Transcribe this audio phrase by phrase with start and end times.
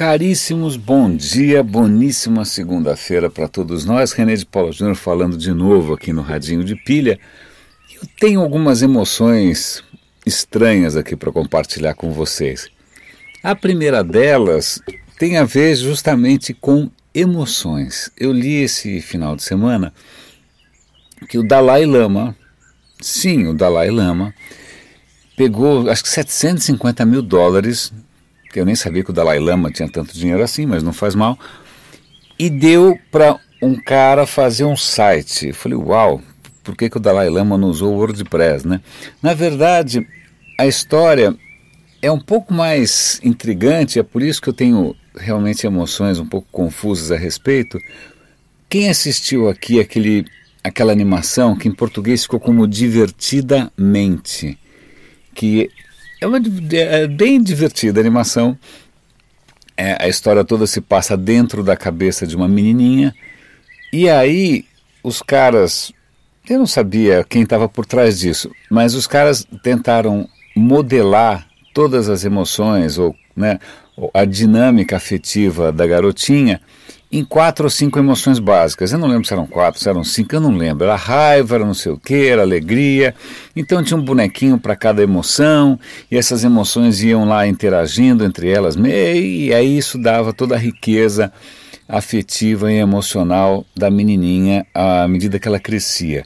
[0.00, 4.12] caríssimos, bom dia, boníssima segunda-feira para todos nós.
[4.12, 7.20] René de Paula Júnior falando de novo aqui no Radinho de Pilha.
[7.94, 9.84] Eu tenho algumas emoções
[10.24, 12.70] estranhas aqui para compartilhar com vocês.
[13.42, 14.80] A primeira delas
[15.18, 18.10] tem a ver justamente com emoções.
[18.16, 19.92] Eu li esse final de semana
[21.28, 22.34] que o Dalai Lama,
[23.02, 24.34] sim, o Dalai Lama,
[25.36, 27.92] pegou acho que 750 mil dólares
[28.58, 31.38] eu nem sabia que o Dalai Lama tinha tanto dinheiro assim, mas não faz mal,
[32.38, 35.48] e deu para um cara fazer um site.
[35.48, 36.20] Eu falei, uau,
[36.64, 38.80] por que, que o Dalai Lama não usou o WordPress, né?
[39.22, 40.06] Na verdade,
[40.58, 41.34] a história
[42.02, 46.48] é um pouco mais intrigante, é por isso que eu tenho realmente emoções um pouco
[46.50, 47.78] confusas a respeito.
[48.68, 50.24] Quem assistiu aqui aquele,
[50.62, 54.58] aquela animação que em português ficou como Divertidamente,
[55.34, 55.68] que
[56.20, 56.38] é uma
[56.72, 58.56] é bem divertida a animação.
[59.76, 63.14] É, a história toda se passa dentro da cabeça de uma menininha.
[63.92, 64.66] E aí
[65.02, 65.92] os caras,
[66.48, 72.24] eu não sabia quem estava por trás disso, mas os caras tentaram modelar todas as
[72.24, 73.58] emoções ou né,
[74.12, 76.60] a dinâmica afetiva da garotinha
[77.12, 78.92] em quatro ou cinco emoções básicas.
[78.92, 80.84] Eu não lembro se eram quatro, se eram cinco, eu não lembro.
[80.84, 83.14] Era raiva, era não sei o que, era alegria.
[83.56, 85.78] Então tinha um bonequinho para cada emoção,
[86.10, 91.32] e essas emoções iam lá interagindo entre elas, e aí isso dava toda a riqueza
[91.88, 96.24] afetiva e emocional da menininha à medida que ela crescia.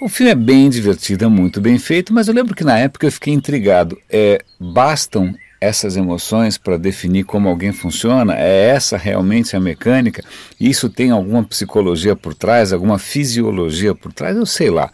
[0.00, 3.06] O filme é bem divertido, é muito bem feito, mas eu lembro que na época
[3.06, 3.96] eu fiquei intrigado.
[4.10, 5.32] É, bastam
[5.62, 8.34] essas emoções para definir como alguém funciona?
[8.36, 10.24] É essa realmente a mecânica?
[10.58, 14.36] Isso tem alguma psicologia por trás, alguma fisiologia por trás?
[14.36, 14.90] Eu sei lá.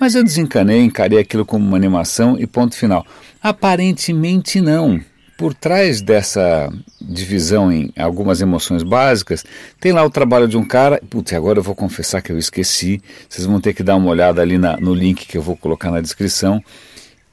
[0.00, 3.06] Mas eu desencanei, encarei aquilo como uma animação e ponto final.
[3.40, 5.00] Aparentemente não.
[5.38, 6.68] Por trás dessa
[7.00, 9.44] divisão em algumas emoções básicas,
[9.80, 11.00] tem lá o trabalho de um cara.
[11.08, 13.00] Putz, agora eu vou confessar que eu esqueci.
[13.28, 15.92] Vocês vão ter que dar uma olhada ali na, no link que eu vou colocar
[15.92, 16.60] na descrição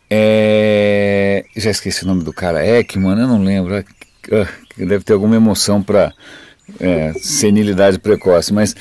[0.10, 3.76] é, já esqueci o nome do cara, Ekman, eu não lembro.
[4.32, 4.48] Ah,
[4.78, 6.14] deve ter alguma emoção para
[6.80, 8.76] é, senilidade precoce, mas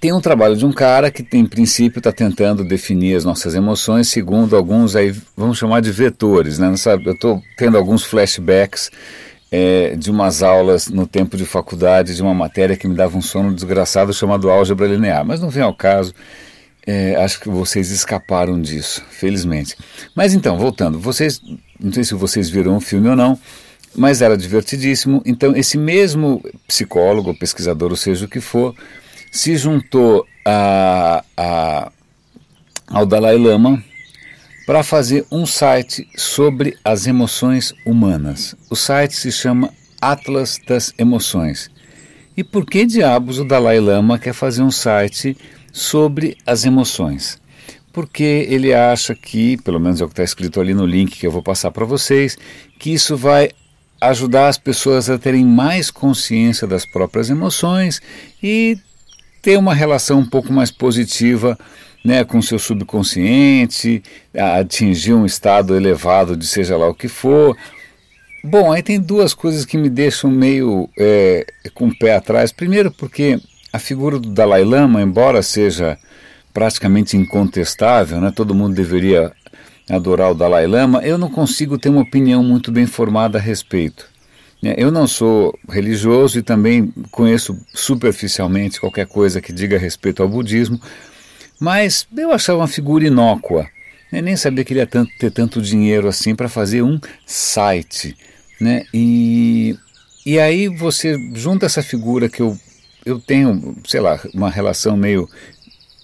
[0.00, 4.08] tem um trabalho de um cara que, em princípio, está tentando definir as nossas emoções
[4.08, 6.58] segundo alguns, aí vamos chamar de vetores.
[6.58, 6.74] Né?
[7.06, 8.90] Eu estou tendo alguns flashbacks
[9.50, 13.22] é, de umas aulas no tempo de faculdade de uma matéria que me dava um
[13.22, 16.12] sono desgraçado chamado álgebra linear, mas não vem ao caso.
[16.86, 19.76] É, acho que vocês escaparam disso, felizmente.
[20.14, 21.40] Mas então, voltando, vocês,
[21.80, 23.38] não sei se vocês viram o filme ou não,
[23.94, 25.22] mas era divertidíssimo.
[25.24, 28.74] Então, esse mesmo psicólogo, pesquisador, ou seja o que for,
[29.30, 31.92] se juntou a, a,
[32.88, 33.82] ao Dalai Lama
[34.66, 38.54] para fazer um site sobre as emoções humanas.
[38.70, 41.70] O site se chama Atlas das Emoções.
[42.36, 45.36] E por que diabos o Dalai Lama quer fazer um site
[45.74, 47.36] sobre as emoções.
[47.92, 51.26] Porque ele acha que, pelo menos é o que está escrito ali no link que
[51.26, 52.38] eu vou passar para vocês,
[52.78, 53.50] que isso vai
[54.00, 58.00] ajudar as pessoas a terem mais consciência das próprias emoções
[58.40, 58.78] e
[59.42, 61.58] ter uma relação um pouco mais positiva
[62.04, 64.02] né, com seu subconsciente,
[64.34, 67.56] atingir um estado elevado de seja lá o que for.
[68.44, 72.52] Bom, aí tem duas coisas que me deixam meio é, com o pé atrás.
[72.52, 73.40] Primeiro, porque
[73.74, 75.98] a figura do Dalai Lama, embora seja
[76.52, 79.32] praticamente incontestável, né, todo mundo deveria
[79.90, 84.06] adorar o Dalai Lama, eu não consigo ter uma opinião muito bem formada a respeito.
[84.62, 84.76] Né.
[84.78, 90.80] Eu não sou religioso e também conheço superficialmente qualquer coisa que diga respeito ao budismo,
[91.58, 93.66] mas eu achava uma figura inócua.
[94.12, 98.16] Eu nem sabia que ele ia tanto, ter tanto dinheiro assim para fazer um site.
[98.60, 98.84] Né?
[98.94, 99.76] E,
[100.24, 102.56] e aí você junta essa figura que eu
[103.04, 105.28] eu tenho, sei lá, uma relação meio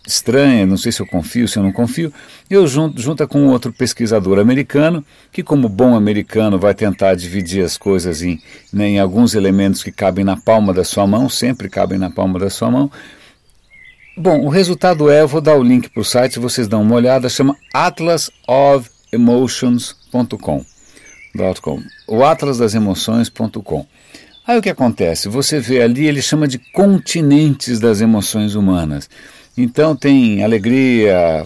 [0.06, 2.12] estranha, não sei se eu confio, se eu não confio,
[2.48, 7.78] eu junto, junta com outro pesquisador americano, que como bom americano vai tentar dividir as
[7.78, 8.40] coisas em,
[8.72, 12.38] né, em alguns elementos que cabem na palma da sua mão, sempre cabem na palma
[12.38, 12.90] da sua mão.
[14.16, 16.96] Bom, o resultado é, eu vou dar o link para o site, vocês dão uma
[16.96, 20.64] olhada, chama atlasofemotions.com.
[22.08, 23.86] O atlas das emoções.com.
[24.46, 25.28] Aí o que acontece?
[25.28, 29.08] Você vê ali, ele chama de continentes das emoções humanas.
[29.56, 31.44] Então tem alegria,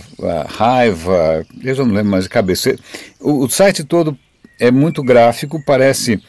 [0.49, 2.76] raiva, eu já não lembro mais de cabeça.
[3.20, 4.17] O, o site todo
[4.58, 6.23] é muito gráfico, parece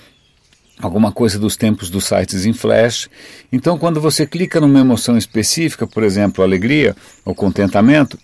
[0.79, 3.09] alguma coisa dos tempos dos sites em flash.
[3.51, 8.17] Então, quando você clica numa emoção específica, por exemplo, alegria ou contentamento,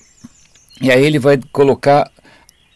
[0.81, 2.09] e aí ele vai colocar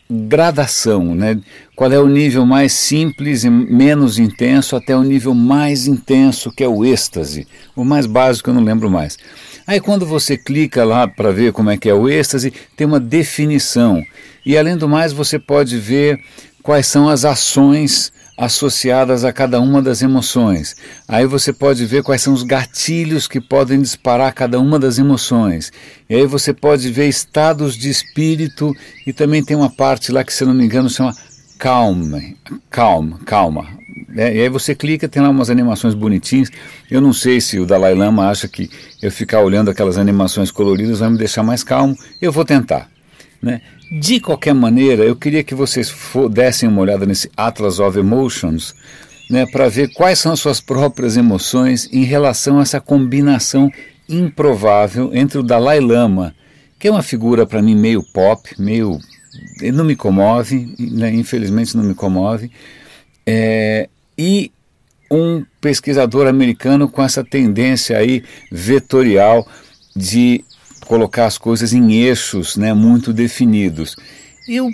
[0.09, 1.39] gradação, né?
[1.75, 6.63] Qual é o nível mais simples e menos intenso até o nível mais intenso, que
[6.63, 7.47] é o êxtase.
[7.75, 9.17] O mais básico eu não lembro mais.
[9.65, 12.99] Aí quando você clica lá para ver como é que é o êxtase, tem uma
[12.99, 14.03] definição.
[14.45, 16.19] E além do mais, você pode ver
[16.61, 20.75] quais são as ações associadas a cada uma das emoções.
[21.07, 25.71] Aí você pode ver quais são os gatilhos que podem disparar cada uma das emoções.
[26.09, 28.73] E aí você pode ver estados de espírito
[29.07, 31.15] e também tem uma parte lá que, se não me engano, chama
[31.57, 32.21] calma,
[32.69, 33.65] calma, calma.
[34.15, 36.49] É, e aí você clica, tem lá umas animações bonitinhas.
[36.89, 38.69] Eu não sei se o Dalai Lama acha que
[39.01, 41.97] eu ficar olhando aquelas animações coloridas vai me deixar mais calmo.
[42.21, 42.94] Eu vou tentar.
[43.45, 43.61] Né?
[43.91, 45.93] De qualquer maneira, eu queria que vocês
[46.31, 48.73] dessem uma olhada nesse Atlas of Emotions,
[49.29, 53.71] né, para ver quais são as suas próprias emoções em relação a essa combinação
[54.09, 56.33] improvável entre o Dalai Lama,
[56.79, 58.99] que é uma figura para mim meio pop, meio.
[59.61, 62.49] Não me comove, né, infelizmente não me comove,
[63.27, 63.87] é,
[64.17, 64.51] e
[65.11, 69.47] um pesquisador americano com essa tendência aí vetorial
[69.95, 70.43] de
[70.85, 73.95] colocar as coisas em eixos né, muito definidos.
[74.47, 74.69] Eu,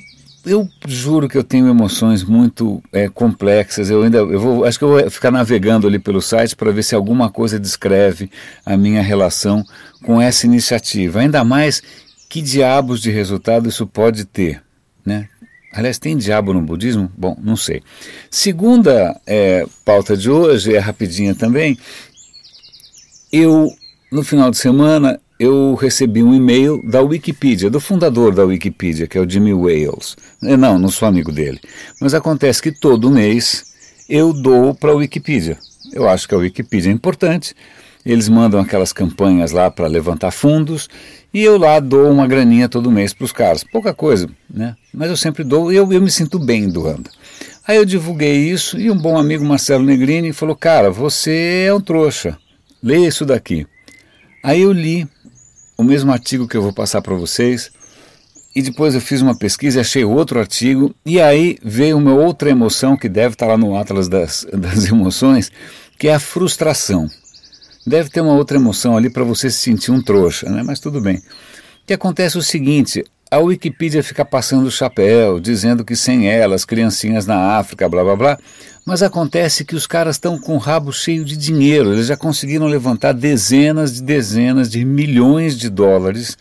[0.45, 3.89] eu juro que eu tenho emoções muito é, complexas.
[3.89, 6.83] Eu ainda eu vou, acho que eu vou ficar navegando ali pelo site para ver
[6.83, 8.29] se alguma coisa descreve
[8.65, 9.63] a minha relação
[10.03, 11.19] com essa iniciativa.
[11.19, 11.81] Ainda mais
[12.29, 14.61] que diabos de resultado isso pode ter,
[15.05, 15.27] né?
[15.73, 17.09] Aliás, tem diabo no budismo?
[17.17, 17.81] Bom, não sei.
[18.29, 21.77] Segunda é, pauta de hoje, é rapidinha também.
[23.31, 23.71] Eu,
[24.11, 29.17] no final de semana, eu recebi um e-mail da Wikipedia, do fundador da Wikipedia, que
[29.17, 30.15] é o Jimmy Wales.
[30.43, 31.59] Eh, não, não sou amigo dele.
[31.99, 33.65] Mas acontece que todo mês
[34.07, 35.57] eu dou para a Wikipedia.
[35.91, 37.55] Eu acho que a Wikipedia é importante.
[38.05, 40.87] Eles mandam aquelas campanhas lá para levantar fundos
[41.33, 43.63] e eu lá dou uma graninha todo mês para os caras.
[43.63, 44.75] Pouca coisa, né?
[44.93, 47.09] Mas eu sempre dou e eu, eu me sinto bem doando.
[47.67, 51.81] Aí eu divulguei isso e um bom amigo, Marcelo Negrini, falou: Cara, você é um
[51.81, 52.37] trouxa.
[52.83, 53.65] Lê isso daqui.
[54.43, 55.07] Aí eu li
[55.81, 57.71] o mesmo artigo que eu vou passar para vocês.
[58.55, 60.93] E depois eu fiz uma pesquisa e achei outro artigo.
[61.03, 65.51] E aí veio uma outra emoção que deve estar lá no Atlas das, das Emoções,
[65.97, 67.09] que é a frustração.
[67.85, 70.61] Deve ter uma outra emoção ali para você se sentir um trouxa, né?
[70.63, 71.15] mas tudo bem.
[71.17, 76.29] O que acontece é o seguinte: a Wikipedia fica passando o chapéu, dizendo que sem
[76.29, 78.39] ela, as criancinhas na África, blá blá blá.
[78.85, 82.65] Mas acontece que os caras estão com o rabo cheio de dinheiro, eles já conseguiram
[82.65, 86.37] levantar dezenas de dezenas de milhões de dólares.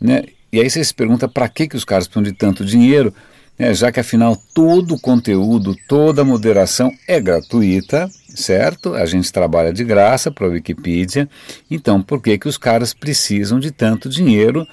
[0.00, 0.24] Né?
[0.52, 3.14] E aí você se pergunta para que, que os caras precisam de tanto dinheiro,
[3.58, 3.72] né?
[3.72, 8.94] já que afinal todo o conteúdo, toda a moderação é gratuita, certo?
[8.94, 11.28] A gente trabalha de graça para a Wikipedia,
[11.70, 14.66] então por que, que os caras precisam de tanto dinheiro?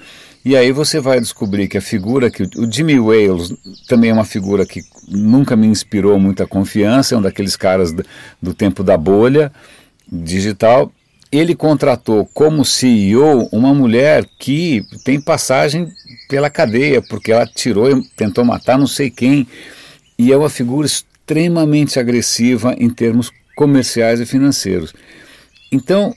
[0.44, 3.54] E aí você vai descobrir que a figura que o Jimmy Wales
[3.86, 7.92] também é uma figura que nunca me inspirou muita confiança, é um daqueles caras
[8.40, 9.52] do, tempo da bolha
[10.10, 10.92] digital.
[11.30, 15.88] Ele contratou como CEO uma mulher que tem passagem
[16.28, 19.46] pela cadeia, porque ela tirou e tentou matar não sei quem,
[20.18, 24.92] e é uma figura extremamente agressiva em termos comerciais e financeiros.
[25.70, 26.12] Então,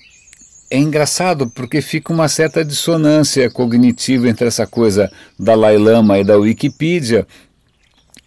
[0.75, 6.23] é engraçado porque fica uma certa dissonância cognitiva entre essa coisa da Dalai Lama e
[6.23, 7.25] da Wikipedia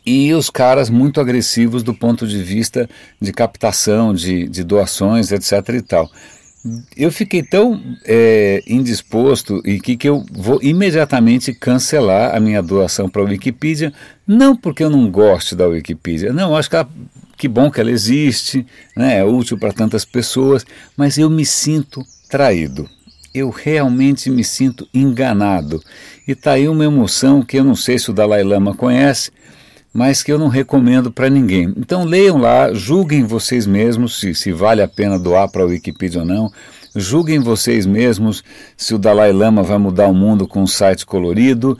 [0.06, 2.88] e os caras muito agressivos do ponto de vista
[3.20, 5.74] de captação, de, de doações, etc.
[5.74, 6.10] e tal.
[6.96, 13.10] Eu fiquei tão é, indisposto e que, que eu vou imediatamente cancelar a minha doação
[13.10, 13.92] para a Wikipedia,
[14.26, 16.88] não porque eu não goste da Wikipedia, não, acho que ela,
[17.36, 20.64] que bom que ela existe, né, é útil para tantas pessoas,
[20.96, 22.88] mas eu me sinto traído.
[23.34, 25.82] Eu realmente me sinto enganado.
[26.26, 29.30] E está aí uma emoção que eu não sei se o Dalai Lama conhece,
[29.92, 31.72] mas que eu não recomendo para ninguém.
[31.76, 36.20] Então leiam lá, julguem vocês mesmos se, se vale a pena doar para a Wikipedia
[36.20, 36.52] ou não.
[36.94, 38.42] Julguem vocês mesmos
[38.76, 41.78] se o Dalai Lama vai mudar o mundo com um site colorido.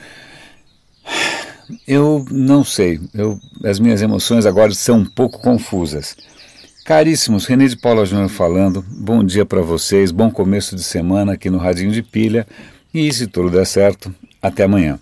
[1.86, 3.00] Eu não sei.
[3.14, 6.16] Eu, as minhas emoções agora são um pouco confusas.
[6.88, 11.50] Caríssimos, René de Paula Júnior falando, bom dia para vocês, bom começo de semana aqui
[11.50, 12.46] no Radinho de Pilha
[12.94, 14.98] e se tudo der certo, até amanhã.